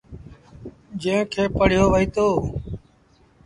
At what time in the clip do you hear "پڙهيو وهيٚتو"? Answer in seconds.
1.57-2.27